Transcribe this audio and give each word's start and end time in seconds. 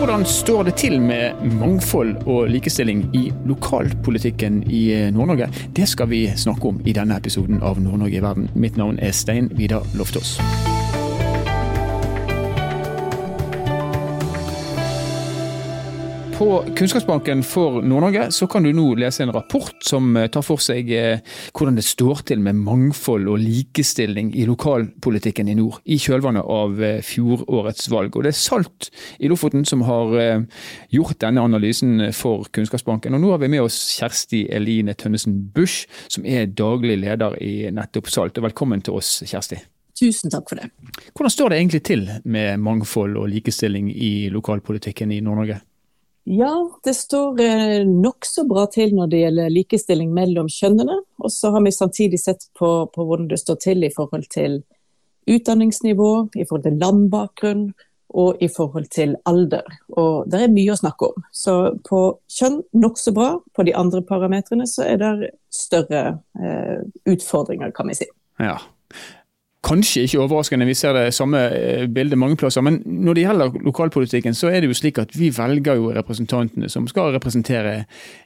Hvordan 0.00 0.24
står 0.24 0.62
det 0.62 0.72
til 0.80 0.94
med 1.00 1.42
mangfold 1.60 2.14
og 2.26 2.48
likestilling 2.48 3.02
i 3.12 3.26
lokalpolitikken 3.46 4.62
i 4.72 5.10
Nord-Norge? 5.12 5.50
Det 5.76 5.88
skal 5.88 6.08
vi 6.08 6.22
snakke 6.36 6.72
om 6.72 6.80
i 6.88 6.96
denne 6.96 7.20
episoden 7.20 7.60
av 7.60 7.76
Nord-Norge 7.84 8.16
i 8.16 8.24
verden. 8.24 8.48
Mitt 8.56 8.80
navn 8.80 8.96
er 8.96 9.12
Stein 9.12 9.52
Vidar 9.60 9.84
Loftaas. 9.92 10.38
På 16.40 16.64
Kunnskapsbanken 16.76 17.42
for 17.44 17.82
Nord-Norge 17.82 18.30
så 18.32 18.46
kan 18.48 18.64
du 18.64 18.70
nå 18.72 18.86
lese 18.96 19.26
en 19.26 19.32
rapport 19.34 19.76
som 19.84 20.14
eh, 20.16 20.30
tar 20.32 20.40
for 20.40 20.62
seg 20.64 20.88
eh, 20.96 21.20
hvordan 21.52 21.76
det 21.76 21.84
står 21.84 22.22
til 22.30 22.40
med 22.40 22.56
mangfold 22.56 23.28
og 23.28 23.42
likestilling 23.42 24.30
i 24.32 24.46
lokalpolitikken 24.48 25.50
i 25.52 25.58
nord, 25.58 25.82
i 25.84 25.98
kjølvannet 26.00 26.48
av 26.48 26.80
eh, 26.80 27.02
fjorårets 27.04 27.90
valg. 27.92 28.16
Og 28.16 28.24
Det 28.24 28.32
er 28.32 28.40
Salt 28.40 28.88
i 29.20 29.28
Lofoten 29.28 29.68
som 29.68 29.84
har 29.84 30.16
gjort 30.88 31.20
denne 31.20 31.44
analysen 31.44 32.06
for 32.16 32.48
Kunnskapsbanken. 32.48 33.18
Og 33.18 33.20
Nå 33.20 33.34
har 33.34 33.44
vi 33.44 33.52
med 33.58 33.66
oss 33.66 33.76
Kjersti 33.98 34.46
Eline 34.48 34.96
Tønnesen 34.96 35.36
Busch, 35.52 35.84
som 36.08 36.24
er 36.24 36.48
daglig 36.48 37.02
leder 37.04 37.36
i 37.44 37.68
nettopp 37.68 38.08
Salt. 38.08 38.40
Og 38.40 38.48
velkommen 38.48 38.80
til 38.80 38.96
oss, 38.96 39.18
Kjersti. 39.28 39.60
Tusen 39.92 40.32
takk 40.32 40.48
for 40.48 40.56
det. 40.56 40.72
Hvordan 41.12 41.36
står 41.36 41.52
det 41.52 41.60
egentlig 41.60 41.84
til 41.84 42.08
med 42.24 42.64
mangfold 42.64 43.20
og 43.20 43.28
likestilling 43.28 43.92
i 43.92 44.30
lokalpolitikken 44.32 45.12
i 45.12 45.20
Nord-Norge? 45.20 45.66
Ja, 46.24 46.70
det 46.84 46.94
står 46.94 47.40
eh, 47.40 47.86
nokså 47.88 48.44
bra 48.48 48.66
til 48.70 48.92
når 48.94 49.10
det 49.10 49.22
gjelder 49.22 49.52
likestilling 49.52 50.10
mellom 50.14 50.50
kjønnene. 50.52 50.98
Og 51.18 51.32
så 51.32 51.52
har 51.54 51.64
vi 51.64 51.72
samtidig 51.72 52.20
sett 52.20 52.48
på, 52.58 52.70
på, 52.92 53.04
hvordan 53.06 53.30
det 53.30 53.40
står 53.40 53.60
til 53.64 53.86
i 53.86 53.92
forhold 53.94 54.28
til 54.32 54.60
utdanningsnivå, 55.30 56.10
i 56.36 56.44
forhold 56.44 56.66
til 56.68 56.80
landbakgrunn 56.80 57.70
og 58.20 58.42
i 58.42 58.48
forhold 58.50 58.90
til 58.90 59.14
alder. 59.30 59.66
Og 59.96 60.26
det 60.30 60.42
er 60.44 60.52
mye 60.52 60.74
å 60.74 60.80
snakke 60.80 61.12
om. 61.12 61.26
Så 61.32 61.54
på 61.86 62.02
kjønn 62.38 62.60
nokså 62.74 63.14
bra. 63.16 63.30
På 63.56 63.64
de 63.66 63.74
andre 63.78 64.02
parametrene 64.06 64.66
så 64.68 64.84
er 64.90 65.00
det 65.00 65.30
større 65.54 66.02
eh, 66.36 66.82
utfordringer, 67.08 67.72
kan 67.76 67.88
vi 67.88 68.00
si. 68.02 68.10
Ja, 68.42 68.58
Kanskje 69.70 70.02
ikke 70.02 70.18
overraskende, 70.24 70.66
vi 70.66 70.74
ser 70.74 70.96
det 70.96 71.12
samme 71.14 71.38
eh, 71.54 71.84
bildet 71.94 72.18
mange 72.18 72.34
plasser. 72.36 72.62
Men 72.66 72.80
når 72.84 73.14
det 73.14 73.22
gjelder 73.22 73.58
lokalpolitikken, 73.62 74.34
så 74.34 74.48
er 74.50 74.60
det 74.60 74.70
jo 74.70 74.74
slik 74.74 74.98
at 74.98 75.12
vi 75.14 75.28
velger 75.30 75.78
jo 75.78 75.92
representantene 75.94 76.66
som 76.72 76.88
skal 76.90 77.12
representere 77.14 77.76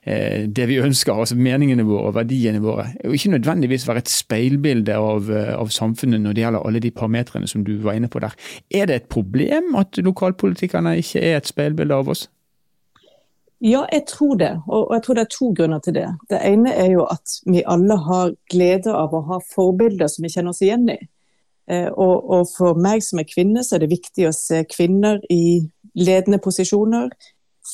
eh, 0.07 0.47
det 0.49 0.69
vi 0.71 0.81
ønsker, 0.81 1.13
altså 1.13 1.37
meningene 1.37 1.85
våre 1.85 2.09
og 2.09 2.17
verdiene 2.17 2.63
våre. 2.65 2.87
Og 3.05 3.19
ikke 3.19 3.35
nødvendigvis 3.35 3.85
være 3.89 4.07
et 4.07 4.13
speilbilde 4.15 4.97
av, 4.97 5.29
eh, 5.29 5.53
av 5.59 5.69
samfunnet 5.69 6.25
når 6.25 6.33
det 6.33 6.47
gjelder 6.47 6.65
alle 6.65 6.81
de 6.81 6.95
parametrene 6.97 7.51
som 7.51 7.67
du 7.67 7.77
var 7.85 8.01
inne 8.01 8.09
på 8.09 8.25
der. 8.25 8.33
Er 8.73 8.89
det 8.89 8.97
et 8.97 9.13
problem 9.13 9.75
at 9.77 10.01
lokalpolitikerne 10.01 10.97
ikke 11.03 11.21
er 11.21 11.43
et 11.43 11.53
speilbilde 11.53 12.01
av 12.01 12.09
oss? 12.09 12.29
Ja, 13.61 13.85
jeg 13.93 14.07
tror 14.09 14.37
det. 14.41 14.53
Og 14.69 14.95
jeg 14.97 15.05
tror 15.05 15.15
det 15.15 15.23
er 15.27 15.37
to 15.37 15.53
grunner 15.57 15.85
til 15.85 15.95
det. 15.97 16.09
Det 16.33 16.41
ene 16.41 16.73
er 16.73 16.91
jo 16.97 17.05
at 17.05 17.37
vi 17.45 17.63
alle 17.69 17.97
har 18.09 18.33
glede 18.53 18.93
av 18.93 19.13
å 19.13 19.27
ha 19.29 19.45
forbilder 19.55 20.09
som 20.09 20.25
vi 20.25 20.33
kjenner 20.33 20.57
oss 20.57 20.65
igjen 20.65 20.89
i. 20.93 20.99
Eh, 21.71 21.89
og, 21.89 22.31
og, 22.31 22.49
for 22.53 22.77
meg 22.81 23.05
som 23.05 23.21
er 23.23 23.29
kvinne, 23.29 23.65
så 23.65 23.77
er 23.77 23.85
det 23.85 23.95
viktig 23.95 24.29
å 24.29 24.37
se 24.37 24.65
kvinner 24.69 25.23
i 25.33 25.65
ledende 25.97 26.41
posisjoner. 26.45 27.11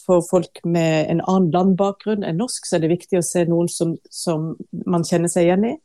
For 0.07 0.23
folk 0.23 0.63
med 0.63 1.11
en 1.11 1.23
annen 1.27 1.51
landbakgrunn 1.55 2.25
enn 2.27 2.39
norsk, 2.39 2.67
så 2.67 2.79
er 2.79 2.85
det 2.85 2.93
viktig 2.95 3.19
å 3.19 3.27
se 3.27 3.45
noen 3.51 3.71
som, 3.73 3.97
som 4.11 4.53
man 4.87 5.07
kjenner 5.07 5.33
seg 5.33 5.49
igjen 5.49 5.71
i. 5.73 5.77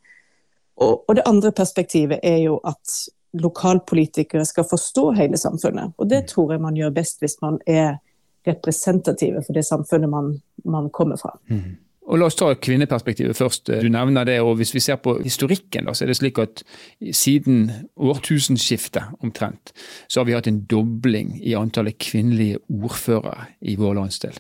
Og, 0.76 1.06
og, 1.08 1.14
det 1.18 1.26
andre 1.26 1.54
perspektivet 1.56 2.22
er 2.24 2.44
jo 2.44 2.60
at 2.68 2.98
lokalpolitikere 3.36 4.46
skal 4.48 4.68
forstå 4.70 5.10
hele 5.18 5.40
samfunnet. 5.40 5.96
Og 5.98 6.10
det 6.12 6.26
mm. 6.26 6.28
tror 6.32 6.54
jeg 6.54 6.64
man 6.64 6.78
gjør 6.78 6.94
best 6.96 7.24
hvis 7.24 7.40
man 7.42 7.58
er 7.68 7.98
representative 8.46 9.42
for 9.42 9.58
det 9.58 9.66
samfunnet 9.66 10.12
man, 10.12 10.36
man 10.64 10.92
kommer 10.94 11.18
fra. 11.18 11.34
Mm. 11.50 11.78
Og 12.06 12.20
La 12.22 12.28
oss 12.30 12.38
ta 12.38 12.52
kvinneperspektivet 12.54 13.38
først. 13.38 13.72
Du 13.82 13.90
nevner 13.90 14.28
det, 14.28 14.38
og 14.42 14.58
Hvis 14.60 14.76
vi 14.76 14.84
ser 14.84 15.00
på 15.02 15.18
historikken, 15.24 15.88
da, 15.88 15.94
så 15.94 16.06
er 16.06 16.14
det 16.14 16.20
slik 16.20 16.38
at 16.40 16.64
siden 17.12 17.72
årtusenskiftet 17.98 19.18
omtrent, 19.26 19.74
så 20.08 20.20
har 20.20 20.26
vi 20.26 20.38
hatt 20.38 20.48
en 20.48 20.62
dobling 20.70 21.40
i 21.42 21.56
antallet 21.58 21.98
kvinnelige 21.98 22.62
ordførere 22.70 23.50
i 23.62 23.76
vår 23.76 23.98
landsdel. 23.98 24.38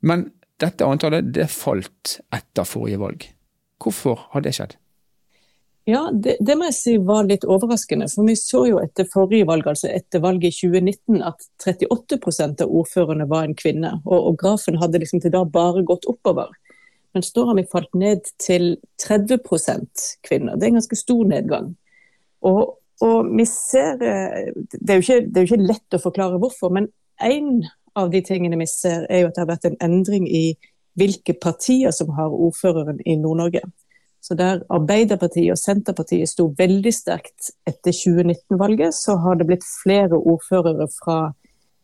Men 0.00 0.30
dette 0.60 0.86
antallet 0.86 1.32
det 1.34 1.50
falt 1.52 2.18
etter 2.34 2.64
forrige 2.66 3.00
valg. 3.02 3.28
Hvorfor 3.78 4.28
har 4.32 4.42
det 4.42 4.56
skjedd? 4.56 4.78
Ja, 5.88 6.10
det, 6.12 6.36
det, 6.44 6.54
må 6.58 6.66
jeg 6.68 6.76
si 6.76 6.94
var 7.00 7.24
litt 7.24 7.46
overraskende. 7.48 8.10
For 8.12 8.26
vi 8.28 8.34
så 8.36 8.66
jo 8.68 8.80
etter 8.82 9.06
forrige 9.08 9.46
valg, 9.48 9.68
altså 9.70 9.88
etter 9.88 10.20
valget 10.20 10.52
i 10.52 10.68
2019, 10.68 11.22
at 11.24 11.46
38% 11.64 12.64
av 12.64 12.74
ordførerne 12.80 13.24
var 13.30 13.46
en 13.46 13.56
kvinne. 13.56 13.94
Og, 14.04 14.18
og 14.18 14.40
grafen 14.42 14.76
hadde 14.82 15.00
liksom 15.00 15.22
til 15.24 15.32
da 15.32 15.46
bare 15.48 15.86
gått 15.88 16.04
oppover. 16.10 16.52
Mens 17.16 17.32
da 17.32 17.44
har 17.48 17.56
vi 17.56 17.66
falt 17.72 17.94
ned 17.96 18.28
til 18.42 18.76
30% 19.02 20.04
kvinner. 20.26 20.56
Det 20.56 20.66
er 20.66 20.72
en 20.72 20.80
ganske 20.80 20.98
stor 20.98 21.24
nedgang. 21.28 21.72
Og, 22.46 22.76
og 23.04 23.30
vi 23.38 23.46
ser 23.48 24.02
eh, 24.04 24.52
det 24.74 24.94
er, 24.94 25.02
ikke, 25.02 25.20
det 25.26 25.40
er, 25.40 25.46
jo 25.46 25.48
ikke, 25.48 25.68
lett 25.70 25.96
å 25.96 26.02
forklare 26.02 26.40
hvorfor, 26.42 26.72
men 26.74 26.90
én 27.24 27.64
av 27.98 28.12
de 28.12 28.22
tingene 28.22 28.58
vi 28.60 28.68
ser, 28.70 29.06
er 29.10 29.24
jo 29.24 29.30
at 29.30 29.38
det 29.38 29.42
har 29.42 29.52
vært 29.54 29.68
en 29.70 29.80
endring 29.88 30.28
i 30.28 30.44
hvilke 30.98 31.34
partier 31.40 31.94
som 31.94 32.12
har 32.16 32.34
ordføreren 32.34 33.00
i 33.06 33.16
Nord-Norge. 33.18 33.62
Så 34.20 34.34
der 34.34 34.64
Arbeiderpartiet 34.74 35.54
og 35.54 35.60
Senterpartiet 35.60 36.30
sto 36.30 36.48
veldig 36.58 36.92
sterkt 36.94 37.52
etter 37.68 37.94
2019-valget, 37.94 38.94
så 38.94 39.16
har 39.22 39.38
det 39.38 39.46
blitt 39.48 39.66
flere 39.66 40.18
ordførere 40.18 40.88
fra 40.98 41.20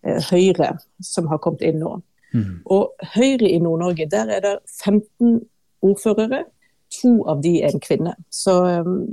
eh, 0.04 0.20
Høyre 0.30 0.74
som 1.02 1.30
har 1.30 1.40
kommet 1.42 1.64
inn 1.64 1.80
nå. 1.82 1.96
Mm. 2.34 2.60
Og 2.66 2.92
Høyre 3.14 3.48
i 3.48 3.58
Nord-Norge, 3.62 4.08
der 4.10 4.30
er 4.36 4.40
det 4.40 4.58
15 4.84 5.40
ordførere. 5.82 6.44
To 7.02 7.24
av 7.30 7.42
de 7.42 7.56
er 7.62 7.74
en 7.74 7.82
kvinne. 7.82 8.14
Så 8.30 8.54
um, 8.82 9.08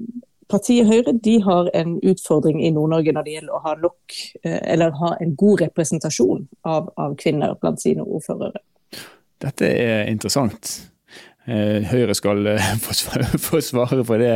partiet 0.49 0.89
Høyre 0.89 1.13
de 1.23 1.37
har 1.45 1.69
en 1.77 1.97
utfordring 2.03 2.63
i 2.65 2.71
Nord-Norge 2.73 3.13
når 3.13 3.27
det 3.27 3.35
gjelder 3.37 3.57
å 3.57 3.63
ha 3.65 3.75
nok, 3.81 4.17
uh, 4.45 4.59
eller 4.73 4.97
ha 5.01 5.15
en 5.21 5.35
god 5.37 5.65
representasjon 5.67 6.47
av, 6.65 6.89
av 6.97 7.15
kvinner 7.21 7.55
blant 7.61 7.81
sine 7.81 8.05
ordførere. 8.05 8.63
Dette 9.41 9.69
er 9.69 10.09
interessant. 10.11 10.73
Uh, 11.45 11.81
Høyre 11.93 12.17
skal 12.17 12.45
uh, 12.55 12.73
få 12.81 13.61
svare 13.61 14.03
på 14.05 14.21
det 14.21 14.35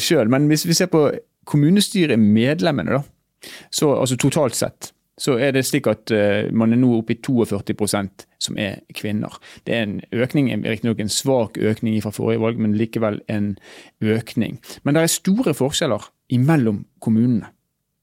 sjøl. 0.00 0.32
Men 0.32 0.48
hvis 0.48 0.66
vi 0.68 0.76
ser 0.76 0.92
på 0.92 1.10
kommunestyremedlemmene, 1.46 2.96
da, 2.96 3.50
så, 3.70 3.92
altså 4.00 4.16
totalt 4.18 4.56
sett, 4.56 4.95
så 5.20 5.38
er 5.40 5.54
det 5.56 5.64
slik 5.64 5.88
at 5.88 6.12
uh, 6.12 6.52
man 6.52 6.74
er 6.74 6.80
nå 6.80 6.90
oppe 6.98 7.16
i 7.16 7.20
42% 7.24 8.26
som 8.42 8.58
er 8.60 8.82
kvinner. 8.94 9.38
Det 9.64 9.74
er 9.74 9.86
en 9.86 9.98
økning, 10.12 10.50
riktignok 10.66 11.00
en 11.00 11.12
svak 11.12 11.56
økning 11.56 11.96
fra 12.04 12.12
forrige 12.12 12.42
valg, 12.42 12.60
men 12.60 12.76
likevel 12.76 13.22
en 13.32 13.54
økning. 14.04 14.60
Men 14.84 14.96
det 14.96 15.02
er 15.02 15.14
store 15.16 15.56
forskjeller 15.56 16.10
imellom 16.36 16.84
kommunene. 17.00 17.48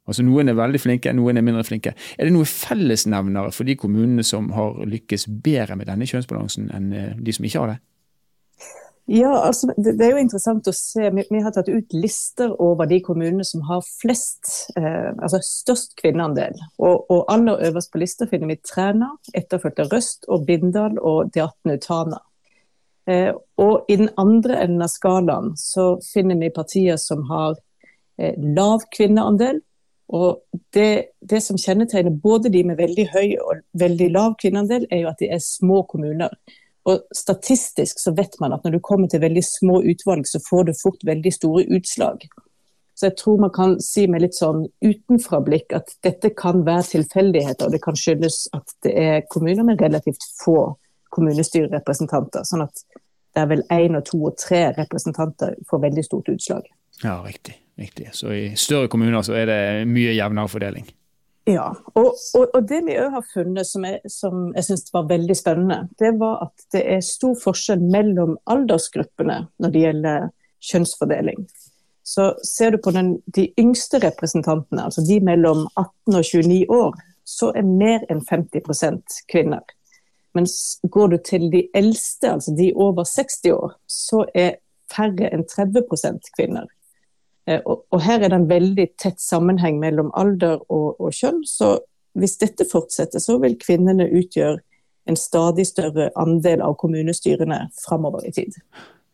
Altså 0.04 0.24
Noen 0.26 0.52
er 0.52 0.58
veldig 0.58 0.82
flinke, 0.84 1.14
noen 1.16 1.40
er 1.40 1.46
mindre 1.46 1.64
flinke. 1.64 1.94
Er 2.18 2.28
det 2.28 2.34
noen 2.36 2.50
fellesnevnere 2.50 3.54
for 3.56 3.68
de 3.68 3.78
kommunene 3.80 4.26
som 4.28 4.50
har 4.52 4.82
lykkes 4.90 5.30
bedre 5.46 5.78
med 5.80 5.88
denne 5.88 6.08
kjønnsbalansen 6.10 6.74
enn 6.76 6.90
eh, 6.92 7.14
de 7.16 7.36
som 7.36 7.48
ikke 7.48 7.62
har 7.62 7.72
det? 7.72 7.78
Ja, 9.06 9.42
altså, 9.48 9.68
det, 9.78 9.98
det, 10.00 10.06
er 10.06 10.14
jo 10.16 10.22
interessant 10.24 10.68
å 10.70 10.74
se. 10.76 11.10
Vi, 11.12 11.26
vi, 11.28 11.42
har 11.44 11.52
tatt 11.52 11.68
ut 11.68 11.96
lister 11.96 12.54
over 12.64 12.88
de 12.88 13.02
kommunene 13.04 13.44
som 13.44 13.66
har 13.68 13.82
flest, 13.84 14.70
eh, 14.80 15.10
altså 15.18 15.42
størst 15.44 15.98
kvinneandel. 16.00 16.56
Og, 16.80 17.04
og, 17.12 17.26
aller 17.34 17.66
øverst 17.68 17.92
på 17.92 18.00
lista 18.00 18.30
finner 18.32 18.54
vi 18.54 18.62
Træna, 18.64 19.12
etterfulgt 19.36 19.84
av 19.84 19.92
Røst 19.92 20.30
og 20.32 20.48
Bindal 20.48 20.96
og 21.04 21.34
Deatnu 21.36 21.76
Tana. 21.84 22.22
Eh, 23.04 23.34
og 23.60 23.92
i 23.92 24.00
den 24.00 24.08
andre 24.16 24.62
enden 24.64 24.86
av 24.86 24.94
skalaen 24.94 25.52
så 25.60 25.98
finner 26.08 26.40
vi 26.40 26.54
partier 26.56 26.96
som 26.96 27.28
har 27.28 27.58
eh, 28.16 28.40
lav 28.40 28.88
kvinneandel. 28.96 29.60
Og 30.14 30.44
det, 30.76 31.18
det, 31.20 31.44
som 31.44 31.60
kjennetegner 31.60 32.16
både 32.24 32.52
de 32.54 32.64
med 32.68 32.80
veldig 32.80 33.10
høy 33.12 33.36
og 33.42 33.64
veldig 33.80 34.12
lav 34.16 34.36
kvinneandel, 34.40 34.88
er 34.92 35.04
jo 35.04 35.12
at 35.12 35.20
de 35.20 35.32
er 35.34 35.44
små 35.44 35.84
kommuner. 35.90 36.32
Og 36.90 37.04
statistisk 37.16 38.00
så 38.00 38.12
vet 38.16 38.36
man 38.44 38.54
at 38.56 38.66
når 38.66 38.76
du 38.76 38.80
kommer 38.84 39.08
til 39.08 39.24
veldig 39.24 39.44
små 39.46 39.80
utvalg, 39.88 40.28
så 40.28 40.42
får 40.44 40.68
du 40.68 40.74
fort 40.82 41.06
veldig 41.08 41.32
store 41.34 41.64
utslag. 41.78 42.26
Så 42.94 43.08
jeg 43.08 43.18
tror 43.18 43.40
man 43.42 43.54
kan 43.56 43.78
si 43.82 44.06
med 44.08 44.22
litt 44.22 44.36
sånn 44.38 44.68
utenfra-blikk 44.84 45.74
at 45.74 45.96
dette 46.06 46.34
kan 46.38 46.62
være 46.68 46.92
tilfeldigheter. 46.92 47.66
Og 47.66 47.74
det 47.74 47.82
kan 47.84 47.98
skyldes 47.98 48.46
at 48.54 48.76
det 48.86 48.94
er 49.00 49.26
kommuner 49.34 49.66
med 49.66 49.82
relativt 49.82 50.28
få 50.44 50.76
kommunestyrerepresentanter. 51.14 52.46
Sånn 52.46 52.66
at 52.68 52.84
det 53.34 53.42
er 53.42 53.50
vel 53.50 53.64
én 53.74 53.98
og 53.98 54.06
to 54.06 54.20
og 54.30 54.38
tre 54.38 54.68
representanter 54.78 55.56
får 55.70 55.86
veldig 55.88 56.06
stort 56.06 56.30
utslag. 56.30 56.68
Ja, 57.02 57.18
riktig. 57.26 57.58
riktig. 57.80 58.12
Så 58.14 58.30
i 58.34 58.44
større 58.56 58.88
kommuner 58.88 59.26
så 59.26 59.34
er 59.40 59.50
det 59.50 59.62
mye 59.90 60.14
jevnere 60.14 60.52
fordeling. 60.52 60.86
Ja, 61.46 61.74
og, 61.94 62.14
og, 62.38 62.44
og, 62.54 62.62
det 62.70 62.80
vi 62.86 62.96
òg 62.96 63.18
har 63.18 63.26
funnet 63.34 63.68
som 63.68 63.84
jeg, 63.84 64.00
som 64.08 64.54
jeg 64.56 64.64
synes 64.64 64.94
var 64.96 65.10
veldig 65.10 65.36
spennende, 65.36 65.90
det 66.00 66.14
var 66.22 66.46
at 66.46 66.64
det 66.72 66.84
er 66.96 67.04
stor 67.04 67.36
forskjell 67.42 67.84
mellom 67.84 68.38
aldersgruppene 68.48 69.42
når 69.60 69.74
det 69.74 69.84
gjelder 69.84 70.30
kjønnsfordeling. 70.64 71.44
Så 72.04 72.30
ser 72.48 72.72
du 72.72 72.80
på 72.84 72.94
den, 72.96 73.18
de 73.36 73.50
yngste 73.60 74.00
representantene, 74.04 74.86
altså 74.88 75.04
de 75.08 75.20
mellom 75.24 75.66
18 75.76 76.16
og 76.16 76.24
29 76.24 76.64
år, 76.72 76.96
så 77.28 77.52
er 77.56 77.68
mer 77.68 78.04
enn 78.12 78.24
50% 78.24 79.20
kvinner. 79.32 79.64
Mens 80.36 80.80
går 80.92 81.12
du 81.12 81.18
til 81.28 81.50
de 81.52 81.66
eldste, 81.76 82.32
altså 82.32 82.56
de 82.56 82.72
over 82.76 83.04
60 83.08 83.52
år, 83.52 83.76
så 83.88 84.24
er 84.36 84.58
færre 84.92 85.30
enn 85.32 85.44
30% 85.48 86.32
kvinner. 86.38 86.72
Eh, 87.50 87.62
og, 87.66 88.00
her 88.02 88.22
er 88.22 88.32
det 88.32 88.40
en 88.40 88.50
veldig 88.50 88.88
tett 89.00 89.22
sammenheng 89.22 89.80
mellom 89.82 90.12
alder 90.20 90.62
og, 90.70 91.00
og 91.00 91.12
kjønn. 91.16 91.44
Så 91.48 91.76
hvis 92.20 92.38
dette 92.42 92.68
fortsetter, 92.70 93.20
så 93.24 93.40
vil 93.42 93.58
kvinnene 93.60 94.08
utgjøre 94.12 94.62
en 95.10 95.20
stadig 95.20 95.66
større 95.68 96.10
andel 96.20 96.64
av 96.64 96.78
kommunestyrene 96.80 97.66
framover 97.84 98.24
i 98.28 98.32
tid. 98.36 98.56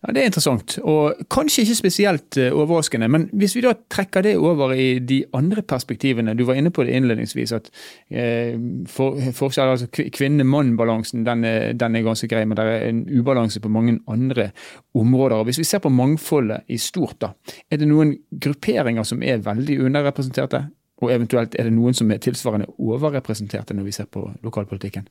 Ja, 0.08 0.14
Det 0.14 0.22
er 0.22 0.30
interessant, 0.30 0.78
og 0.88 1.18
kanskje 1.28 1.66
ikke 1.66 1.76
spesielt 1.76 2.38
eh, 2.40 2.54
overraskende. 2.56 3.10
Men 3.12 3.26
hvis 3.36 3.58
vi 3.58 3.66
da 3.66 3.74
trekker 3.92 4.24
det 4.24 4.38
over 4.38 4.72
i 4.72 5.00
de 5.00 5.26
andre 5.36 5.62
perspektivene. 5.62 6.38
Du 6.40 6.46
var 6.48 6.56
inne 6.56 6.72
på 6.72 6.84
det 6.84 6.96
innledningsvis, 6.96 7.52
at 7.52 7.68
eh, 8.08 8.56
for, 8.88 9.20
forskjell, 9.36 9.74
altså 9.74 9.90
kvinne-mann-balansen 9.92 11.26
den, 11.28 11.44
den, 11.80 11.96
er 11.96 12.08
ganske 12.08 12.32
grei, 12.32 12.46
men 12.46 12.56
det 12.56 12.66
er 12.66 12.88
en 12.88 13.04
ubalanse 13.12 13.60
på 13.60 13.70
mange 13.70 14.00
andre 14.08 14.52
områder. 14.96 15.36
Og 15.36 15.44
Hvis 15.52 15.60
vi 15.60 15.68
ser 15.68 15.84
på 15.84 15.92
mangfoldet 15.92 16.64
i 16.68 16.78
stort, 16.78 17.20
da, 17.20 17.34
er 17.72 17.78
det 17.78 17.92
noen 17.92 18.16
grupperinger 18.32 19.04
som 19.04 19.24
er 19.24 19.44
veldig 19.44 19.82
underrepresenterte? 19.84 20.70
Og 21.04 21.12
eventuelt 21.12 21.56
er 21.60 21.68
det 21.68 21.76
noen 21.76 21.94
som 21.94 22.12
er 22.12 22.24
tilsvarende 22.24 22.72
overrepresenterte 22.80 23.76
når 23.76 23.84
vi 23.84 24.00
ser 24.00 24.08
på 24.12 24.30
lokalpolitikken? 24.44 25.08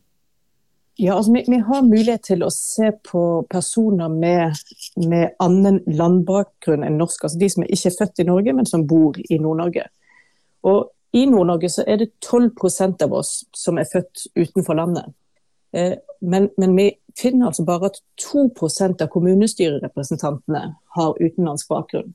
Ja, 1.00 1.14
altså 1.14 1.32
vi, 1.32 1.44
vi, 1.46 1.58
har 1.62 1.82
mulighet 1.86 2.24
til 2.26 2.40
å 2.42 2.50
se 2.50 2.88
på 3.06 3.20
personer 3.50 4.10
med, 4.10 4.58
med 4.98 5.36
annen 5.38 5.78
landbakgrunn 5.86 6.82
enn 6.82 6.98
norsk. 6.98 7.22
Altså 7.22 7.38
de 7.38 7.48
som 7.54 7.62
er 7.62 7.70
ikke 7.70 7.92
er 7.92 7.98
født 8.00 8.22
i 8.24 8.26
Norge, 8.26 8.54
men 8.58 8.66
som 8.66 8.82
bor 8.90 9.20
i 9.22 9.38
Nord-Norge. 9.38 9.84
Og 10.66 10.88
i 11.14 11.22
Nord-Norge 11.30 11.70
så 11.70 11.84
er 11.86 12.00
det 12.02 12.10
12% 12.26 13.06
av 13.06 13.14
oss 13.14 13.30
som 13.54 13.78
er 13.78 13.86
født 13.92 14.26
utenfor 14.34 14.80
landet. 14.80 15.14
Eh, 15.70 15.94
men, 16.18 16.50
men, 16.58 16.74
vi 16.74 16.88
finner 17.20 17.52
altså 17.52 17.62
bare 17.68 17.92
at 17.92 18.02
2% 18.32 19.06
av 19.06 19.12
kommunestyrerepresentantene 19.14 20.64
har 20.98 21.22
utenlandsk 21.22 21.70
bakgrunn. 21.70 22.10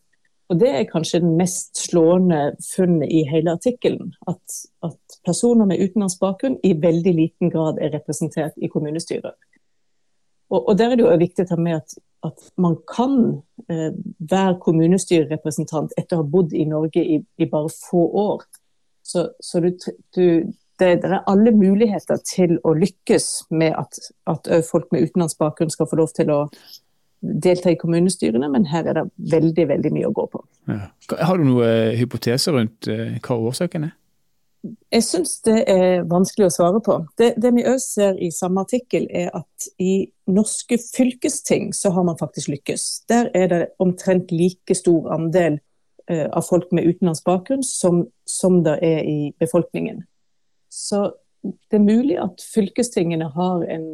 Og 0.53 0.59
Det 0.59 0.69
er 0.69 0.83
kanskje 0.85 1.19
den 1.23 1.33
mest 1.37 1.79
slående 1.81 2.51
funnet 2.75 3.09
i 3.09 3.23
hele 3.25 3.55
artikkelen. 3.57 4.11
At, 4.29 4.57
at 4.85 5.15
personer 5.25 5.65
med 5.65 5.81
utenlandsk 5.81 6.19
bakgrunn 6.21 6.59
i 6.63 6.75
veldig 6.77 7.13
liten 7.17 7.49
grad 7.49 7.81
er 7.81 7.95
representert 7.95 8.53
i 8.61 8.69
kommunestyret. 8.69 9.33
Og, 10.53 10.67
og 10.69 10.77
Der 10.77 10.91
er 10.91 10.99
det 10.99 11.07
jo 11.07 11.15
viktig 11.17 11.47
å 11.47 11.49
ta 11.49 11.57
med 11.57 11.79
at, 11.79 11.95
at 12.29 12.45
man 12.61 12.77
kan 12.85 13.15
eh, 13.65 13.97
være 14.19 14.59
kommunestyrerepresentant 14.61 15.97
etter 15.97 16.19
å 16.19 16.21
ha 16.21 16.29
bodd 16.35 16.53
i 16.53 16.67
Norge 16.69 17.01
i, 17.01 17.17
i 17.41 17.49
bare 17.49 17.73
få 17.73 18.05
år. 18.27 18.45
Så, 19.01 19.31
så 19.41 19.63
du, 19.63 19.71
du, 20.13 20.53
det, 20.77 20.91
det, 21.01 21.09
er 21.09 21.25
alle 21.33 21.55
muligheter 21.57 22.21
til 22.29 22.59
å 22.61 22.75
lykkes 22.77 23.31
med 23.57 23.73
at, 23.73 23.97
at 24.29 24.53
folk 24.69 24.93
med 24.93 25.09
utenlandsk 25.09 25.41
bakgrunn 25.41 25.73
skal 25.73 25.89
få 25.89 26.03
lov 26.03 26.13
til 26.13 26.29
å 26.29 26.43
delta 27.23 27.71
i 27.71 27.79
kommunestyrene, 27.79 28.49
men 28.51 28.67
her 28.67 28.87
er 28.89 28.99
det 28.99 29.03
veldig 29.31 29.67
veldig 29.69 29.91
mye 29.95 30.09
å 30.09 30.15
gå 30.15 30.25
på. 30.33 30.43
Ja. 30.67 30.87
Har 31.23 31.39
du 31.39 31.47
noen 31.47 31.67
eh, 31.67 31.97
hypoteser 31.99 32.55
rundt 32.57 32.89
eh, 32.91 33.19
hva 33.23 33.39
årsaken 33.49 33.89
er? 33.89 33.93
Jeg 34.93 35.03
syns 35.03 35.41
det 35.43 35.57
er 35.67 36.05
vanskelig 36.07 36.47
å 36.47 36.53
svare 36.55 36.79
på. 36.83 36.95
Det, 37.19 37.33
det 37.41 37.51
vi 37.55 37.65
òg 37.67 37.81
ser 37.83 38.19
i 38.23 38.29
samme 38.31 38.63
artikkel, 38.63 39.09
er 39.11 39.33
at 39.35 39.67
i 39.83 40.05
norske 40.31 40.77
fylkesting 40.79 41.73
så 41.75 41.91
har 41.91 42.05
man 42.07 42.19
faktisk 42.19 42.53
lykkes. 42.53 42.85
Der 43.11 43.27
er 43.35 43.49
det 43.51 43.61
omtrent 43.83 44.31
like 44.31 44.77
stor 44.79 45.09
andel 45.17 45.59
uh, 46.07 46.29
av 46.31 46.47
folk 46.47 46.71
med 46.71 46.87
utenlandsk 46.87 47.27
bakgrunn 47.27 47.65
som, 47.67 48.05
som 48.23 48.61
det 48.63 48.77
er 48.87 49.03
i 49.03 49.17
befolkningen. 49.43 50.05
Så 50.71 51.09
det 51.43 51.81
er 51.81 51.83
mulig 51.83 52.15
at 52.23 52.39
fylkestingene 52.53 53.33
har 53.35 53.67
en 53.67 53.87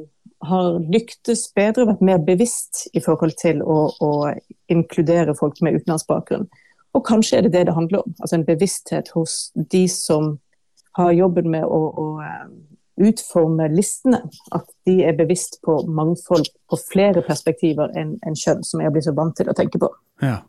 har 0.47 0.79
lyktes 0.91 1.47
bedre, 1.55 1.87
vært 1.89 2.03
mer 2.05 2.19
bevisst 2.23 2.85
i 2.95 3.01
forhold 3.03 3.35
til 3.41 3.61
å, 3.63 3.89
å 3.99 4.11
inkludere 4.71 5.35
folk 5.35 5.59
med 5.65 5.79
utenlandsk 5.79 6.07
bakgrunn. 6.11 6.47
Og 6.97 7.05
kanskje 7.05 7.37
er 7.37 7.45
det 7.45 7.53
det 7.57 7.65
det 7.69 7.75
handler 7.75 8.05
om. 8.05 8.15
Altså 8.19 8.39
en 8.39 8.47
bevissthet 8.47 9.11
hos 9.13 9.51
de 9.55 9.83
som 9.91 10.37
har 10.97 11.11
jobben 11.13 11.51
med 11.51 11.65
å, 11.67 11.81
å 11.91 12.07
eh, 12.23 12.47
utforme 13.09 13.69
listene. 13.73 14.23
At 14.55 14.67
de 14.87 14.99
er 15.05 15.17
bevisst 15.19 15.59
på 15.65 15.79
mangfold 15.87 16.49
på 16.69 16.79
flere 16.81 17.23
perspektiver 17.25 17.93
enn 17.99 18.15
en 18.25 18.37
kjønn, 18.37 18.63
som 18.65 18.83
jeg 18.83 18.95
blir 18.95 19.05
så 19.05 19.15
vant 19.17 19.37
til 19.37 19.51
å 19.51 19.57
tenke 19.57 19.81
på. 19.81 19.91
Ja. 20.23 20.39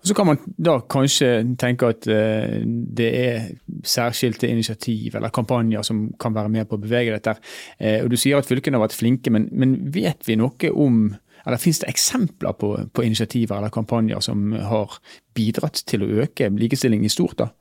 Og 0.00 0.06
Så 0.08 0.14
kan 0.14 0.26
man 0.26 0.38
da 0.56 0.78
kanskje 0.80 1.30
tenke 1.58 1.90
at 1.92 2.06
eh, 2.08 2.62
det 2.66 3.10
er 3.20 3.50
særskilte 3.84 4.48
initiativ 4.48 5.16
eller 5.16 5.34
kampanjer 5.34 5.82
som 5.82 6.06
kan 6.20 6.34
være 6.34 6.52
med 6.52 6.68
på 6.68 6.78
å 6.78 6.82
bevege 6.82 7.12
dette. 7.12 7.36
Eh, 7.78 8.02
og 8.04 8.10
Du 8.10 8.16
sier 8.16 8.38
at 8.38 8.48
fylkene 8.48 8.78
har 8.78 8.86
vært 8.86 8.98
flinke, 8.98 9.30
men, 9.30 9.48
men 9.52 9.78
vet 9.92 10.26
vi 10.26 10.38
noe 10.40 10.72
om 10.72 11.14
eller 11.46 11.60
Finnes 11.62 11.78
det 11.78 11.92
eksempler 11.92 12.56
på, 12.58 12.72
på, 12.90 13.04
initiativer 13.06 13.60
eller 13.60 13.70
kampanjer 13.70 14.18
som 14.24 14.50
har 14.66 14.96
bidratt 15.36 15.84
til 15.86 16.02
å 16.02 16.08
øke 16.24 16.48
likestillingen 16.50 17.06
i 17.06 17.12
stort? 17.12 17.38
da? 17.38 17.52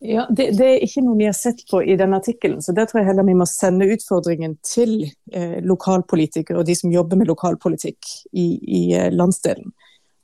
Ja, 0.00 0.24
det, 0.30 0.48
det, 0.56 0.64
er 0.66 0.82
ikke 0.82 1.02
noe 1.04 1.18
vi 1.18 1.28
har 1.28 1.36
sett 1.36 1.60
på 1.68 1.82
i 1.84 1.94
denne 2.00 2.18
artikkelen. 2.18 2.62
så 2.64 2.72
Der 2.72 2.88
tror 2.88 3.02
jeg 3.02 3.10
heller 3.10 3.26
vi 3.28 3.36
må 3.36 3.46
sende 3.46 3.86
utfordringen 3.92 4.56
til 4.64 5.04
eh, 5.30 5.60
lokalpolitikere 5.60 6.58
og 6.58 6.66
de 6.66 6.74
som 6.78 6.90
jobber 6.90 7.20
med 7.20 7.28
lokalpolitikk 7.28 8.08
i, 8.32 8.46
i 8.64 8.80
eh, 8.96 9.10
landsdelen. 9.12 9.74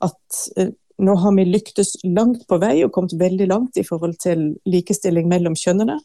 At 0.03 0.41
eh, 0.57 0.73
nå 0.97 1.15
har 1.21 1.35
vi 1.35 1.45
lyktes 1.45 1.95
langt 2.03 2.47
på 2.49 2.59
vei 2.61 2.79
og 2.85 2.91
kommet 2.95 3.15
veldig 3.19 3.47
langt 3.51 3.77
i 3.77 3.85
forhold 3.85 4.17
til 4.23 4.53
likestilling 4.65 5.27
mellom 5.29 5.57
kjønnene. 5.57 5.99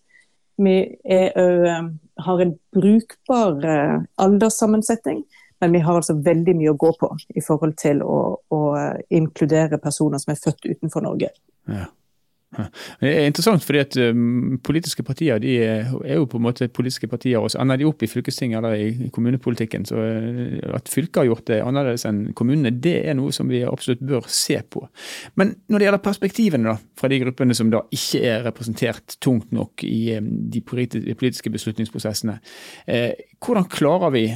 Vi 0.63 0.75
er, 1.09 1.33
har 2.27 2.43
en 2.45 2.53
brukbar 2.77 3.65
alderssammensetning, 4.21 5.23
men 5.65 5.73
vi 5.73 5.81
har 5.81 5.97
altså 5.97 6.19
veldig 6.21 6.55
mye 6.59 6.75
å 6.75 6.79
gå 6.79 6.93
på 7.01 7.09
i 7.33 7.41
forhold 7.45 7.79
til 7.81 8.05
å, 8.05 8.19
å 8.53 8.61
inkludere 9.09 9.81
personer 9.81 10.21
som 10.21 10.35
er 10.35 10.43
født 10.43 10.69
utenfor 10.69 11.09
Norge. 11.09 11.33
Ja. 11.73 11.89
Det 12.53 13.09
er 13.09 13.27
interessant, 13.31 13.65
fordi 13.65 13.81
at 13.81 13.97
um, 14.13 14.59
politiske 14.65 15.05
partier 15.07 15.41
de 15.41 15.55
er, 15.65 15.89
jo 15.89 16.27
på 16.29 16.37
en 16.37 16.45
måte 16.45 16.69
politiske 16.69 17.09
partier, 17.09 17.41
og 17.41 17.49
så 17.53 17.63
ender 17.63 17.81
de 17.81 17.87
opp 17.89 18.05
i 18.05 18.11
fylkestinget 18.11 18.59
eller 18.61 18.77
i 18.77 19.09
kommunepolitikken. 19.15 19.87
Så 19.89 19.97
uh, 19.97 20.77
at 20.77 20.93
fylket 20.93 21.23
har 21.23 21.31
gjort 21.31 21.47
det 21.49 21.63
annerledes 21.65 22.05
enn 22.09 22.23
kommunene, 22.37 22.75
det 22.85 22.99
er 23.09 23.17
noe 23.17 23.33
som 23.33 23.49
vi 23.49 23.63
absolutt 23.65 24.05
bør 24.05 24.29
se 24.29 24.61
på. 24.69 24.85
Men 25.41 25.57
når 25.73 25.81
det 25.81 25.89
gjelder 25.89 26.05
perspektivene 26.05 26.73
da, 26.73 26.77
fra 27.01 27.13
de 27.13 27.23
gruppene 27.25 27.57
som 27.57 27.73
da 27.73 27.83
ikke 27.95 28.23
er 28.35 28.47
representert 28.51 29.17
tungt 29.25 29.53
nok 29.57 29.87
i 29.89 30.19
um, 30.21 30.33
de 30.53 30.65
politiske 30.69 31.53
beslutningsprosessene, 31.53 32.37
eh, 32.87 33.13
hvordan 33.43 33.71
klarer 33.73 34.13
vi 34.13 34.27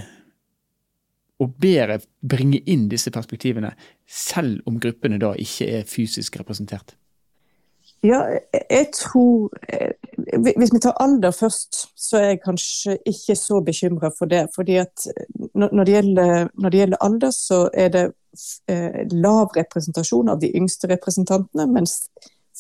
å 1.37 1.53
bedre 1.53 2.01
bringe 2.25 2.63
inn 2.65 2.89
disse 2.89 3.13
perspektivene, 3.13 3.75
selv 4.09 4.65
om 4.69 4.81
gruppene 4.81 5.21
da 5.21 5.35
ikke 5.37 5.69
er 5.81 5.91
fysisk 5.91 6.41
representert? 6.41 6.97
Ja, 8.07 8.21
jeg 8.71 8.87
tror 8.95 9.51
eh, 9.69 9.95
Hvis 10.57 10.73
vi 10.75 10.81
tar 10.83 10.99
alder 11.03 11.33
først, 11.35 11.79
så 11.97 12.19
er 12.19 12.29
jeg 12.29 12.43
kanskje 12.45 12.99
ikke 13.07 13.37
så 13.39 13.61
bekymra 13.65 14.11
for 14.19 14.31
det. 14.31 14.47
fordi 14.55 14.77
at 14.77 15.07
når 15.55 15.85
det, 15.85 15.93
gjelder, 15.93 16.49
når 16.55 16.71
det 16.71 16.79
gjelder 16.79 16.97
alder, 17.01 17.31
så 17.31 17.69
er 17.75 17.89
det 17.89 18.05
eh, 18.69 19.01
lav 19.13 19.51
representasjon 19.57 20.29
av 20.29 20.41
de 20.41 20.53
yngste 20.57 20.91
representantene, 20.93 21.67
mens 21.73 22.03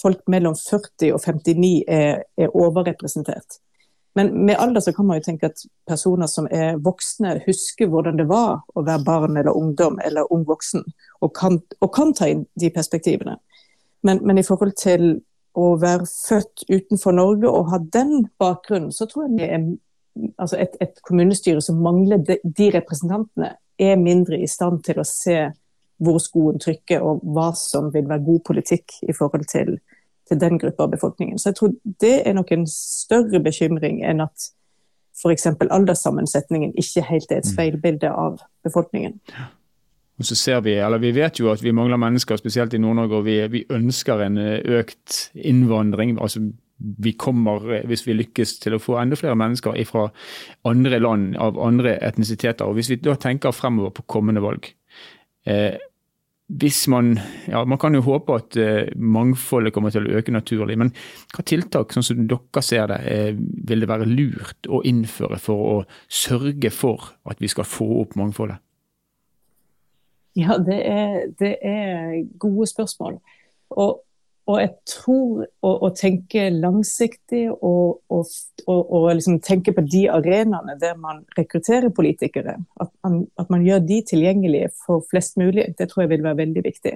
folk 0.02 0.22
mellom 0.28 0.56
40 0.56 1.12
og 1.12 1.20
59 1.20 1.84
er, 1.88 2.22
er 2.36 2.56
overrepresentert. 2.56 3.60
Men 4.16 4.46
med 4.46 4.56
alder 4.58 4.80
så 4.80 4.92
kan 4.92 5.06
man 5.06 5.18
jo 5.18 5.26
tenke 5.26 5.50
at 5.50 5.60
personer 5.88 6.26
som 6.26 6.46
er 6.50 6.78
voksne, 6.80 7.34
husker 7.46 7.90
hvordan 7.92 8.16
det 8.16 8.24
var 8.30 8.62
å 8.72 8.84
være 8.84 9.04
barn 9.04 9.36
eller 9.36 9.56
ungdom 9.56 9.98
eller 10.04 10.32
ung 10.32 10.46
voksen, 10.48 10.84
og 11.20 11.34
kan, 11.36 11.60
og 11.80 11.92
kan 11.92 12.14
ta 12.16 12.30
inn 12.32 12.46
de 12.56 12.70
perspektivene. 12.72 13.36
Men, 14.06 14.22
men, 14.24 14.38
i 14.38 14.46
forhold 14.46 14.72
til 14.80 15.20
å 15.56 15.72
være 15.80 16.06
født 16.08 16.66
utenfor 16.68 17.16
Norge 17.16 17.50
og 17.50 17.70
ha 17.72 17.80
den 17.92 18.26
bakgrunnen, 18.40 18.92
så 18.92 19.08
tror 19.08 19.26
jeg 19.26 19.38
det 19.38 19.50
er, 19.56 19.68
altså 20.36 20.58
et, 20.60 20.76
et, 20.84 20.98
kommunestyre 21.06 21.62
som 21.64 21.80
mangler 21.84 22.20
de, 22.20 22.38
de, 22.44 22.70
representantene, 22.74 23.54
er 23.78 23.98
mindre 24.00 24.38
i 24.40 24.48
stand 24.48 24.82
til 24.86 25.00
å 25.00 25.04
se 25.04 25.36
hvor 26.00 26.16
skoen 26.20 26.60
trykker 26.60 27.02
og 27.04 27.24
hva 27.36 27.50
som 27.56 27.90
vil 27.92 28.06
være 28.08 28.24
god 28.24 28.42
politikk 28.48 28.98
i 29.04 29.14
forhold 29.16 29.44
til, 29.48 29.78
til 30.28 30.40
den 30.40 30.60
gruppa 30.60 30.86
av 30.86 30.94
befolkningen. 30.94 31.40
Så 31.40 31.50
jeg 31.50 31.58
tror 31.58 31.74
det 32.00 32.14
er 32.24 32.36
nok 32.36 32.52
en 32.56 32.64
større 32.70 33.40
bekymring 33.44 34.02
enn 34.04 34.24
at 34.24 34.48
f.eks. 35.16 35.46
alderssammensetningen 35.64 36.74
ikke 36.76 37.04
helt 37.08 37.32
er 37.32 37.40
et 37.40 37.48
mm. 37.48 37.52
speilbilde 37.52 38.12
av 38.12 38.40
befolkningen. 38.64 39.16
Og 40.16 40.24
så 40.24 40.34
ser 40.34 40.60
Vi 40.64 40.74
eller 40.80 40.98
vi 40.98 41.12
vet 41.12 41.40
jo 41.40 41.50
at 41.52 41.62
vi 41.62 41.74
mangler 41.76 42.00
mennesker, 42.00 42.36
spesielt 42.36 42.74
i 42.74 42.78
Nord-Norge, 42.78 43.16
og 43.16 43.24
vi, 43.26 43.40
vi, 43.52 43.64
ønsker 43.70 44.22
en 44.24 44.38
eh, 44.38 44.80
økt 44.80 45.30
innvandring. 45.34 46.16
altså 46.20 46.40
vi 46.78 47.12
kommer, 47.12 47.72
eh, 47.74 47.86
hvis 47.86 48.06
vi 48.06 48.16
lykkes, 48.16 48.58
til 48.60 48.76
å 48.76 48.80
få 48.80 48.96
enda 49.00 49.16
flere 49.16 49.36
mennesker 49.36 49.76
fra 49.88 50.08
andre 50.64 51.00
land 51.00 51.36
av 51.36 51.58
andre 51.58 51.98
etnisiteter. 52.00 52.64
og 52.64 52.74
Hvis 52.74 52.90
vi 52.90 52.96
da 52.96 53.14
tenker 53.14 53.52
fremover 53.52 53.90
på 53.90 54.06
kommende 54.06 54.40
valg, 54.40 54.72
eh, 55.46 55.76
hvis 56.48 56.86
man 56.88 57.18
ja, 57.48 57.64
Man 57.64 57.78
kan 57.78 57.94
jo 57.94 58.04
håpe 58.06 58.34
at 58.34 58.56
eh, 58.56 58.92
mangfoldet 58.96 59.72
kommer 59.74 59.90
til 59.90 60.06
å 60.06 60.18
øke 60.18 60.30
naturlig, 60.30 60.78
men 60.78 60.92
hva 61.34 61.42
tiltak 61.42 61.92
sånn 61.92 62.06
som 62.06 62.26
dere 62.30 62.62
ser 62.62 62.86
det, 62.86 63.00
eh, 63.10 63.32
vil 63.36 63.80
det 63.80 63.88
være 63.88 64.06
lurt 64.06 64.68
å 64.70 64.82
innføre 64.86 65.40
for 65.42 65.56
å 65.56 65.84
sørge 66.08 66.70
for 66.70 67.10
at 67.26 67.42
vi 67.42 67.48
skal 67.48 67.66
få 67.66 67.88
opp 68.04 68.14
mangfoldet? 68.14 68.62
Ja, 70.36 70.58
det 70.60 70.80
er, 70.84 71.14
det 71.40 71.54
er 71.64 72.26
gode 72.38 72.66
spørsmål. 72.68 73.20
Og 73.70 74.02
og 74.46 74.60
jeg 74.60 74.70
tror 74.86 75.46
å, 75.66 75.70
å 75.88 75.88
tenke 75.98 76.44
langsiktig 76.54 77.48
og, 77.50 77.98
og, 78.14 78.28
og, 78.70 79.08
liksom 79.18 79.40
tenke 79.42 79.74
på 79.74 79.82
de 79.82 80.04
arenaene 80.12 80.76
der 80.78 80.94
man 81.02 81.24
rekrutterer 81.34 81.90
politikere, 81.94 82.54
at 82.78 82.92
man, 83.02 83.24
at 83.42 83.50
man, 83.50 83.64
gjør 83.66 83.82
de 83.88 83.98
tilgjengelige 84.06 84.70
for 84.84 85.02
flest 85.10 85.34
mulig, 85.40 85.66
det 85.78 85.88
tror 85.90 86.04
jeg 86.04 86.12
vil 86.14 86.24
være 86.28 86.40
veldig 86.44 86.64
viktig. 86.68 86.94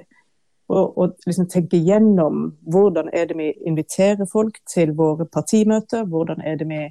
Og, 0.71 1.17
liksom 1.27 1.49
tenke 1.51 1.81
gjennom 1.83 2.53
hvordan 2.71 3.11
er 3.11 3.27
det 3.27 3.35
vi 3.35 3.49
inviterer 3.67 4.23
folk 4.31 4.61
til 4.71 4.95
våre 4.95 5.27
partimøter, 5.27 6.07
hvordan 6.07 6.39
er 6.47 6.55
det 6.61 6.69
vi 6.71 6.85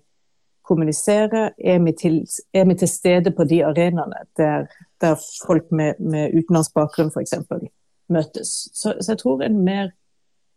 kommuniserer, 0.71 1.51
er 1.59 1.81
vi 1.85 1.93
til, 1.99 2.21
er 2.55 2.69
vi 2.71 2.79
til 2.79 2.89
stede 2.89 3.35
på 3.35 3.45
de 3.51 3.65
arenaene 3.67 4.23
der, 4.39 4.71
der 5.03 5.19
folk 5.45 5.69
med, 5.75 5.99
med 5.99 6.37
utenlandsk 6.39 6.75
bakgrunn 6.79 7.11
f.eks. 7.11 7.35
møtes. 8.11 8.55
Så, 8.73 8.95
så 9.01 9.13
jeg 9.13 9.23
tror 9.25 9.43
en 9.45 9.65
mer 9.67 9.91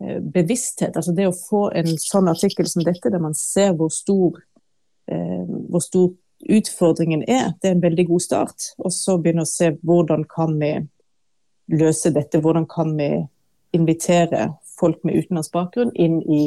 Eh, 0.04 0.20
bevissthet. 0.20 0.98
Altså 0.98 1.14
det 1.16 1.28
å 1.30 1.36
få 1.36 1.68
en 1.78 1.94
sånn 2.02 2.28
artikkel 2.32 2.68
som 2.68 2.84
dette, 2.84 3.12
der 3.14 3.22
man 3.24 3.36
ser 3.38 3.76
hvor 3.78 3.92
stor, 3.94 4.42
eh, 5.08 5.46
hvor 5.70 5.84
stor 5.84 6.10
utfordringen 6.44 7.24
er, 7.24 7.54
det 7.62 7.70
er 7.70 7.78
en 7.78 7.84
veldig 7.84 8.08
god 8.10 8.24
start. 8.26 8.72
Og 8.84 8.92
så 8.92 9.16
begynne 9.22 9.46
å 9.46 9.50
se 9.50 9.72
hvordan 9.84 10.26
kan 10.28 10.58
vi 10.60 10.74
løse 11.72 12.12
dette, 12.12 12.42
hvordan 12.42 12.68
kan 12.68 12.98
vi 12.98 13.12
invitere 13.74 14.50
folk 14.80 15.00
med 15.06 15.22
utenlandsk 15.22 15.54
bakgrunn 15.54 15.94
inn 15.96 16.20
i 16.28 16.42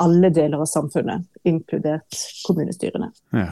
alle 0.00 0.30
deler 0.34 0.62
av 0.62 0.68
samfunnet, 0.70 1.26
inkludert 1.48 2.22
kommunestyrene. 2.46 3.10
Ja. 3.36 3.50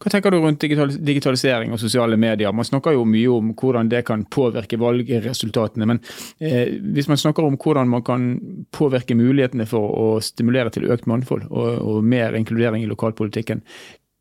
Hva 0.00 0.10
tenker 0.10 0.32
du 0.32 0.38
rundt 0.40 0.62
digitalisering 1.06 1.72
og 1.74 1.80
sosiale 1.80 2.16
medier? 2.18 2.52
Man 2.56 2.66
snakker 2.66 2.96
jo 2.96 3.04
mye 3.08 3.28
om 3.30 3.52
hvordan 3.58 3.90
det 3.92 4.02
kan 4.08 4.24
påvirke 4.32 4.78
valgresultatene. 4.80 5.88
Men 5.88 6.00
eh, 6.40 6.72
hvis 6.96 7.10
man 7.12 7.20
snakker 7.20 7.46
om 7.46 7.58
hvordan 7.60 7.90
man 7.92 8.04
kan 8.06 8.26
påvirke 8.74 9.16
mulighetene 9.18 9.68
for 9.68 9.92
å 9.92 10.08
stimulere 10.24 10.72
til 10.74 10.88
økt 10.90 11.06
mangfold 11.10 11.46
og, 11.50 11.70
og 11.84 12.02
mer 12.04 12.36
inkludering 12.38 12.82
i 12.82 12.90
lokalpolitikken, 12.90 13.62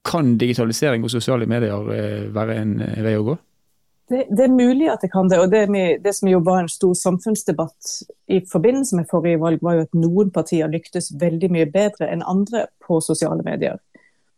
kan 0.05 0.35
digitalisering 0.37 1.05
og 1.05 1.13
sosiale 1.13 1.47
medier 1.49 1.91
eh, 1.95 2.25
være 2.35 2.61
en 2.61 2.77
eh, 2.85 3.01
vei 3.05 3.15
å 3.17 3.25
gå? 3.31 3.39
Det, 4.09 4.27
det, 4.29 4.43
er 4.43 4.53
mulig 4.53 4.85
at 4.93 5.01
det 5.01 5.09
kan 5.13 5.29
det. 5.29 5.39
og 5.41 5.49
det, 5.49 5.65
det, 6.03 6.13
som 6.13 6.29
jo 6.29 6.39
var 6.45 6.61
en 6.61 6.69
stor 6.69 6.93
samfunnsdebatt 6.93 7.95
i 8.29 8.41
forbindelse 8.51 8.99
med 8.99 9.09
forrige 9.09 9.39
valg, 9.41 9.63
var 9.65 9.79
jo 9.79 9.85
at 9.87 9.97
noen 9.97 10.29
partier 10.33 10.69
lyktes 10.69 11.09
veldig 11.21 11.49
mye 11.53 11.69
bedre 11.73 12.11
enn 12.13 12.21
andre 12.21 12.67
på 12.85 12.99
sosiale 13.01 13.41
medier. 13.45 13.79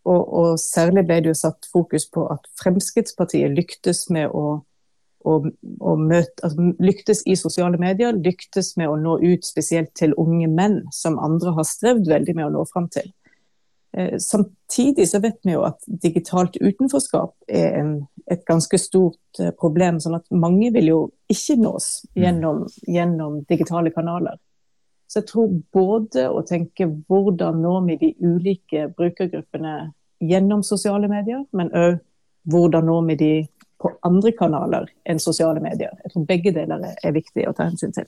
Og, 0.07 0.21
og, 0.23 0.53
særlig 0.61 1.03
ble 1.07 1.19
det 1.19 1.33
jo 1.33 1.35
satt 1.35 1.67
fokus 1.67 2.07
på 2.07 2.23
at 2.31 2.47
Fremskrittspartiet 2.61 3.51
lyktes 3.57 4.05
med 4.13 4.31
å, 4.31 4.61
å, 5.27 5.33
å 5.43 5.95
møte, 5.99 6.37
altså, 6.47 6.69
lyktes 6.79 7.25
i 7.27 7.35
sosiale 7.35 7.79
medier, 7.81 8.15
lyktes 8.15 8.77
med 8.79 8.87
å 8.87 8.95
nå 8.95 9.17
ut 9.25 9.43
spesielt 9.43 9.91
til 9.99 10.15
unge 10.15 10.47
menn, 10.47 10.85
som 10.95 11.19
andre 11.19 11.57
har 11.59 11.67
strevd 11.67 12.07
veldig 12.07 12.37
med 12.39 12.47
å 12.47 12.53
nå 12.55 12.63
fram 12.71 12.87
til. 12.93 13.11
Eh, 13.93 14.17
samtidig 14.19 15.09
så 15.09 15.19
vet 15.19 15.39
vi 15.43 15.53
jo 15.55 15.63
at 15.67 15.79
digitalt 15.87 16.57
utenforskap 16.59 17.33
er 17.47 17.79
en, 17.79 17.93
et 18.31 18.43
ganske 18.45 18.77
stort 18.81 19.39
eh, 19.39 19.53
problem. 19.55 20.01
sånn 20.03 20.19
at 20.19 20.27
mange 20.31 20.71
vil 20.75 20.91
jo 20.91 20.99
ikke 21.31 21.55
nås 21.61 21.89
mm. 22.09 22.23
gjennom, 22.23 22.65
gjennom 22.87 23.41
digitale 23.49 23.93
kanaler. 23.95 24.37
Så 25.07 25.21
jeg 25.21 25.29
tror 25.29 25.53
både 25.73 26.27
å 26.27 26.43
tenke 26.43 26.89
hvordan 27.07 27.61
når 27.63 27.85
vi 27.85 27.99
de 28.01 28.15
ulike 28.27 28.89
brukergruppene 28.97 29.93
gjennom 30.19 30.65
sosiale 30.67 31.07
medier, 31.07 31.45
men 31.55 31.71
òg 31.71 32.01
hvordan 32.51 32.87
når 32.87 33.07
vi 33.07 33.15
de 33.21 33.31
på 33.81 33.91
andre 34.07 34.31
kanaler 34.33 34.87
enn 35.05 35.19
sosiale 35.21 35.61
medier. 35.61 35.93
Jeg 36.03 36.13
tror 36.13 36.25
begge 36.27 36.53
deler 36.55 36.83
er 36.91 37.15
viktig 37.15 37.45
å 37.47 37.53
ta 37.55 37.67
hensyn 37.67 37.93
til. 37.95 38.07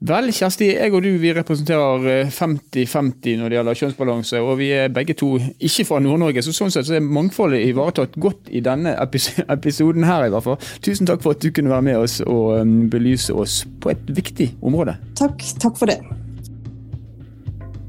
Vel, 0.00 0.30
Kjersti, 0.32 0.64
jeg 0.78 0.94
og 0.96 1.02
du 1.04 1.10
vi 1.20 1.32
representerer 1.36 2.30
50-50 2.32 3.34
når 3.36 3.52
det 3.52 3.56
gjelder 3.58 3.80
kjønnsbalanse. 3.82 4.40
Og 4.40 4.54
vi 4.56 4.70
er 4.72 4.88
begge 4.96 5.12
to 5.12 5.34
ikke 5.36 5.84
fra 5.90 5.98
Nord-Norge, 6.00 6.40
så 6.40 6.54
sånn 6.56 6.72
sett 6.72 6.88
så 6.88 6.96
er 6.96 7.04
mangfoldet 7.04 7.66
ivaretatt 7.68 8.16
godt 8.16 8.48
i 8.48 8.62
denne 8.64 8.94
episoden 9.56 10.08
her 10.08 10.24
i 10.24 10.32
hvert 10.32 10.46
fall. 10.48 10.56
Tusen 10.80 11.10
takk 11.10 11.20
for 11.20 11.36
at 11.36 11.44
du 11.44 11.52
kunne 11.52 11.74
være 11.74 11.88
med 11.90 12.00
oss 12.00 12.16
og 12.24 12.62
um, 12.62 12.74
belyse 12.88 13.36
oss 13.36 13.60
på 13.84 13.92
et 13.92 14.08
viktig 14.16 14.54
område. 14.64 14.96
Takk, 15.20 15.44
takk 15.60 15.76
for 15.76 15.92
det. 15.92 16.00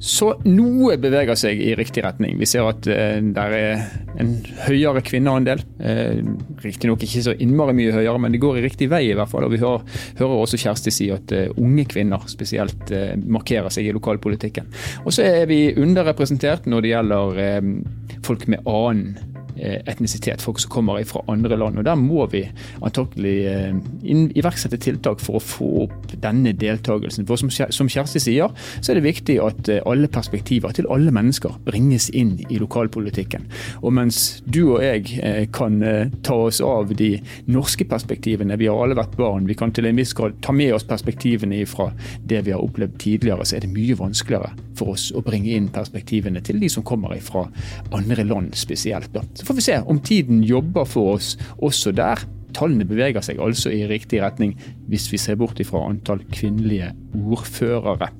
Så 0.01 0.31
noe 0.50 0.96
beveger 0.98 1.38
seg 1.38 1.60
i 1.62 1.75
riktig 1.77 2.01
retning. 2.01 2.34
Vi 2.41 2.48
ser 2.50 2.65
at 2.65 2.88
eh, 2.89 3.20
det 3.22 3.43
er 3.43 3.84
en 4.22 4.31
høyere 4.65 5.03
kvinneandel. 5.05 5.62
Eh, 5.77 6.24
Riktignok 6.63 7.05
ikke 7.05 7.22
så 7.27 7.36
innmari 7.38 7.75
mye 7.77 7.93
høyere, 7.93 8.17
men 8.22 8.34
det 8.34 8.41
går 8.41 8.58
i 8.58 8.63
riktig 8.65 8.89
vei 8.89 9.03
i 9.12 9.15
hvert 9.17 9.29
fall. 9.29 9.46
Og 9.46 9.53
vi 9.53 9.62
hører, 9.62 9.86
hører 10.17 10.41
også 10.41 10.58
Kjersti 10.62 10.93
si 10.96 11.12
at 11.13 11.34
eh, 11.38 11.53
unge 11.62 11.86
kvinner 11.93 12.25
spesielt 12.31 12.89
eh, 12.98 13.13
markerer 13.22 13.70
seg 13.74 13.91
i 13.91 13.93
lokalpolitikken. 13.93 14.74
Og 15.05 15.13
så 15.13 15.27
er 15.29 15.46
vi 15.51 15.67
underrepresentert 15.77 16.65
når 16.65 16.81
det 16.81 16.96
gjelder 16.96 17.43
eh, 17.46 17.62
folk 18.25 18.50
med 18.50 18.65
annen 18.65 19.31
etnisitet, 19.62 20.41
folk 20.41 20.60
som 20.62 20.72
kommer 20.74 21.01
fra 21.08 21.24
andre 21.32 21.58
land. 21.58 21.77
og 21.80 21.86
Der 21.86 21.96
må 22.00 22.25
vi 22.32 22.44
antakelig 22.82 23.36
eh, 23.48 23.75
iverksette 24.03 24.80
tiltak 24.82 25.22
for 25.24 25.38
å 25.38 25.44
få 25.44 25.70
opp 25.86 26.15
denne 26.22 26.53
deltakelsen. 26.58 27.27
For 27.30 27.39
som 27.41 27.89
Kjersti 27.91 28.22
sier, 28.22 28.51
så 28.80 28.91
er 28.91 29.00
det 29.00 29.06
viktig 29.08 29.38
at 29.44 29.70
eh, 29.72 29.82
alle 29.89 30.10
perspektiver 30.12 30.74
til 30.75 30.89
alle 30.91 31.13
mennesker 31.13 31.60
bringes 31.65 32.10
inn 32.10 32.38
i 32.50 32.60
lokalpolitikken. 32.62 33.48
Og 33.82 33.96
mens 33.96 34.41
du 34.46 34.62
og 34.75 34.82
jeg 34.84 35.50
kan 35.53 35.80
ta 36.25 36.36
oss 36.48 36.62
av 36.63 36.91
de 36.98 37.13
norske 37.51 37.86
perspektivene, 37.89 38.58
vi 38.60 38.70
har 38.70 38.80
alle 38.82 38.98
vært 38.98 39.18
barn, 39.20 39.48
vi 39.50 39.58
kan 39.58 39.74
til 39.75 39.88
en 39.89 39.98
viss 39.98 40.13
grad 40.18 40.38
ta 40.44 40.53
med 40.56 40.74
oss 40.75 40.86
perspektivene 40.88 41.62
fra 41.70 41.89
det 42.27 42.44
vi 42.48 42.53
har 42.56 42.63
opplevd 42.63 42.98
tidligere, 43.01 43.46
så 43.46 43.58
er 43.58 43.65
det 43.65 43.74
mye 43.74 43.98
vanskeligere 44.00 44.53
for 44.77 44.96
oss 44.96 45.10
å 45.15 45.24
bringe 45.25 45.53
inn 45.56 45.70
perspektivene 45.74 46.41
til 46.46 46.60
de 46.62 46.70
som 46.72 46.86
kommer 46.88 47.13
fra 47.24 47.46
andre 47.96 48.25
land 48.27 48.56
spesielt. 48.58 49.15
Så 49.38 49.46
får 49.51 49.60
vi 49.60 49.65
se 49.65 49.79
om 49.91 50.00
tiden 50.00 50.43
jobber 50.48 50.86
for 50.88 51.17
oss 51.17 51.34
også 51.60 51.91
der. 51.96 52.24
Tallene 52.55 52.88
beveger 52.88 53.24
seg 53.24 53.39
altså 53.43 53.72
i 53.72 53.84
riktig 53.88 54.22
retning 54.24 54.53
hvis 54.91 55.10
vi 55.12 55.20
ser 55.20 55.36
bort 55.39 55.60
ifra 55.60 55.84
antall 55.89 56.24
kvinnelige 56.31 56.91
ordførere. 57.20 58.12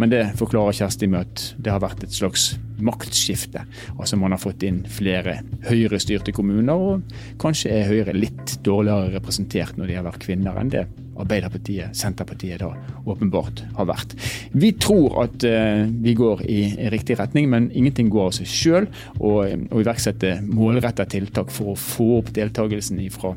Men 0.00 0.10
det 0.10 0.22
forklarer 0.38 0.74
Kjersti 0.74 1.08
med 1.10 1.26
at 1.26 1.44
det 1.62 1.72
har 1.72 1.82
vært 1.82 2.02
et 2.06 2.14
slags 2.14 2.54
maktskifte. 2.84 3.62
Altså 3.94 4.18
Man 4.18 4.34
har 4.34 4.42
fått 4.42 4.64
inn 4.66 4.82
flere 4.90 5.38
høyrestyrte 5.68 6.34
kommuner, 6.34 6.74
og 6.74 7.16
kanskje 7.42 7.70
er 7.70 7.88
Høyre 7.88 8.16
litt 8.16 8.58
dårligere 8.66 9.14
representert 9.14 9.78
når 9.78 9.90
de 9.90 9.98
har 9.98 10.06
vært 10.06 10.22
kvinner 10.24 10.58
enn 10.60 10.72
det 10.74 10.84
Arbeiderpartiet, 11.14 11.94
Senterpartiet 11.94 12.58
da 12.58 12.72
åpenbart 13.06 13.62
har 13.76 13.86
vært. 13.86 14.16
Vi 14.50 14.72
tror 14.82 15.20
at 15.22 15.44
uh, 15.46 15.84
vi 15.86 16.14
går 16.18 16.42
i 16.50 16.58
riktig 16.90 17.20
retning, 17.20 17.46
men 17.52 17.68
ingenting 17.70 18.10
går 18.10 18.32
av 18.32 18.34
seg 18.40 18.50
sjøl. 18.50 18.88
Å 19.22 19.34
iverksette 19.78 20.40
målretta 20.48 21.06
tiltak 21.06 21.54
for 21.54 21.74
å 21.74 21.78
få 21.78 22.08
opp 22.18 22.34
deltakelsen 22.34 22.98
ifra 23.04 23.36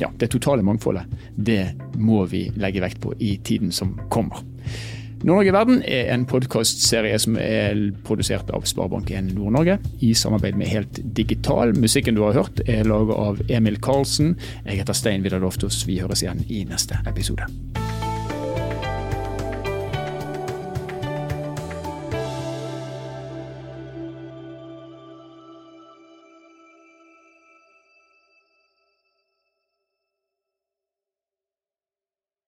ja, 0.00 0.08
det 0.16 0.30
totale 0.32 0.64
mangfoldet, 0.64 1.10
det 1.36 1.74
må 2.00 2.22
vi 2.30 2.46
legge 2.56 2.80
vekt 2.80 3.02
på 3.02 3.12
i 3.18 3.34
tiden 3.44 3.74
som 3.74 3.92
kommer. 4.08 4.40
Nord-Norge 5.20 5.52
verden 5.52 5.82
er 5.84 6.06
en 6.14 6.22
podkastserie 6.24 7.18
som 7.20 7.34
er 7.36 7.76
produsert 8.06 8.48
av 8.56 8.64
Sparebank1 8.64 9.34
Nord-Norge 9.36 9.76
i 10.00 10.14
samarbeid 10.16 10.56
med 10.56 10.72
Helt 10.72 11.00
Digital. 11.18 11.74
Musikken 11.76 12.16
du 12.16 12.22
har 12.24 12.38
hørt 12.38 12.62
er 12.64 12.88
laget 12.88 13.20
av 13.20 13.42
Emil 13.52 13.76
Karlsen. 13.84 14.32
Jeg 14.64 14.80
heter 14.80 14.96
Stein 14.96 15.26
Vidar 15.26 15.44
Loftaas. 15.44 15.82
Vi 15.84 16.00
høres 16.00 16.24
igjen 16.24 16.40
i 16.48 16.64
neste 16.64 17.02
episode. 17.04 17.50